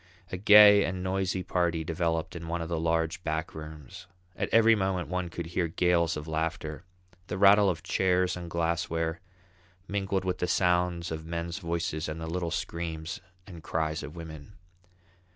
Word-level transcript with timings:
A 0.31 0.37
gay 0.37 0.83
and 0.83 1.03
noisy 1.03 1.43
party 1.43 1.83
developed 1.83 2.35
in 2.35 2.47
one 2.47 2.59
of 2.59 2.69
the 2.69 2.79
large 2.79 3.23
back 3.23 3.53
rooms; 3.53 4.07
at 4.35 4.49
every 4.51 4.73
moment 4.73 5.09
one 5.09 5.29
could 5.29 5.45
hear 5.45 5.67
gales 5.67 6.17
of 6.17 6.27
laughter, 6.27 6.83
the 7.27 7.37
rattle 7.37 7.69
of 7.69 7.83
chairs 7.83 8.35
and 8.35 8.49
glassware, 8.49 9.19
mingled 9.87 10.25
with 10.25 10.39
the 10.39 10.47
sounds 10.47 11.11
of 11.11 11.27
men's 11.27 11.59
voices 11.59 12.09
and 12.09 12.19
the 12.19 12.25
little 12.25 12.49
screams 12.49 13.21
and 13.45 13.61
cries 13.61 14.01
of 14.01 14.15
women. 14.15 14.53